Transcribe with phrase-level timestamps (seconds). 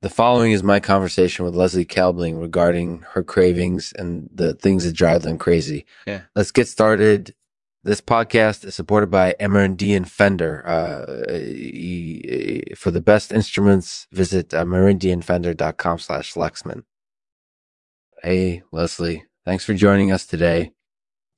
[0.00, 4.92] The following is my conversation with Leslie Kaelbling regarding her cravings and the things that
[4.92, 5.86] drive them crazy.
[6.06, 6.22] Yeah.
[6.36, 7.34] Let's get started.
[7.82, 10.64] This podcast is supported by Merindian Fender.
[10.64, 11.04] Uh,
[12.76, 16.84] for the best instruments, visit uh, merindianfender.com slash Lexman.
[18.22, 19.24] Hey, Leslie.
[19.44, 20.70] Thanks for joining us today.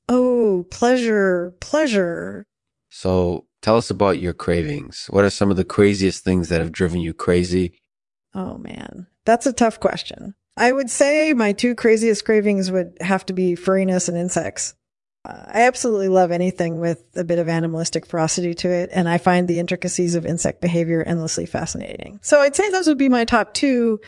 [0.07, 2.45] Oh, pleasure, pleasure.
[2.91, 5.07] So tell us about your cravings.
[5.09, 7.80] What are some of the craziest things that have driven you crazy?
[8.35, 10.35] Oh man, that's a tough question.
[10.57, 14.75] I would say my two craziest cravings would have to be furriness and insects.
[15.25, 19.19] Uh, I absolutely love anything with a bit of animalistic ferocity to it, and I
[19.19, 22.19] find the intricacies of insect behavior endlessly fascinating.
[22.23, 24.01] So I'd say those would be my top two.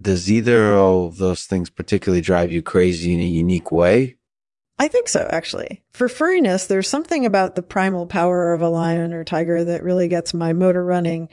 [0.00, 4.16] Does either of those things particularly drive you crazy in a unique way?
[4.78, 5.84] I think so, actually.
[5.92, 10.08] For furriness, there's something about the primal power of a lion or tiger that really
[10.08, 11.28] gets my motor running.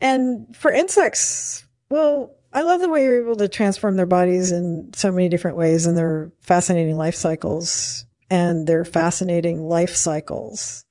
[0.00, 4.90] And for insects, well, I love the way you're able to transform their bodies in
[4.94, 10.84] so many different ways and their fascinating life cycles and their fascinating life cycles.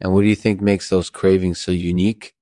[0.00, 2.34] And what do you think makes those cravings so unique?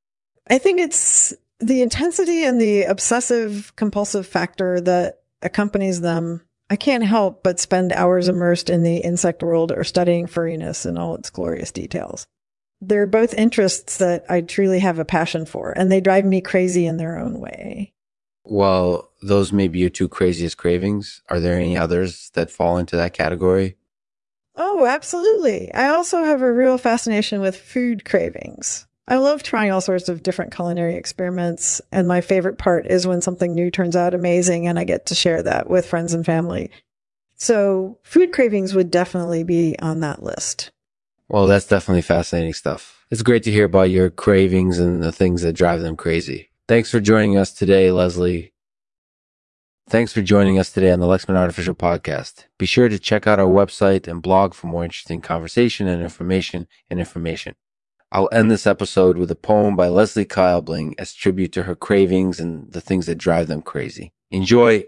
[0.49, 6.43] I think it's the intensity and the obsessive compulsive factor that accompanies them.
[6.69, 10.99] I can't help but spend hours immersed in the insect world or studying furriness in
[10.99, 12.27] all its glorious details.
[12.81, 16.87] They're both interests that I truly have a passion for, and they drive me crazy
[16.87, 17.95] in their own way.
[18.45, 21.23] Well, those may be your two craziest cravings.
[21.29, 23.77] Are there any others that fall into that category?
[24.55, 25.73] Oh, absolutely.
[25.75, 28.87] I also have a real fascination with food cravings.
[29.09, 33.21] I love trying all sorts of different culinary experiments, and my favorite part is when
[33.21, 36.71] something new turns out amazing and I get to share that with friends and family.
[37.37, 40.71] So, food cravings would definitely be on that list.
[41.29, 43.05] Well, that's definitely fascinating stuff.
[43.11, 46.51] It's great to hear about your cravings and the things that drive them crazy.
[46.69, 48.53] Thanks for joining us today, Leslie.
[49.89, 52.47] Thanks for joining us today on the Lexman Artificial Podcast.
[52.59, 56.67] Be sure to check out our website and blog for more interesting conversation and information
[56.91, 57.55] and information.
[58.11, 62.41] I'll end this episode with a poem by Leslie Kaelbling as tribute to her cravings
[62.41, 64.13] and the things that drive them crazy.
[64.31, 64.85] Enjoy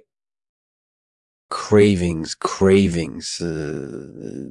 [1.50, 4.48] cravings, cravings, uh,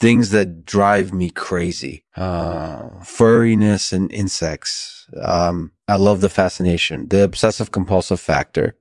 [0.00, 2.04] things that drive me crazy.
[2.16, 5.06] Uh, furriness and insects.
[5.20, 8.76] Um, I love the fascination, the obsessive compulsive factor.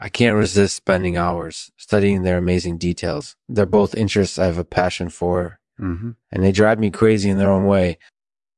[0.00, 3.34] I can't resist spending hours studying their amazing details.
[3.48, 6.10] They're both interests I have a passion for, Mm-hmm.
[6.32, 7.98] and they drive me crazy in their own way.